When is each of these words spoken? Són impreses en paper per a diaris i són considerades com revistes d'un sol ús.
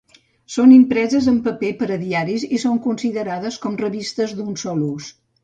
Són 0.51 0.71
impreses 0.77 1.27
en 1.31 1.37
paper 1.47 1.69
per 1.81 1.89
a 1.97 1.99
diaris 2.05 2.47
i 2.59 2.63
són 2.65 2.81
considerades 2.87 3.61
com 3.67 3.79
revistes 3.85 4.35
d'un 4.41 4.59
sol 4.65 4.85
ús. 4.91 5.13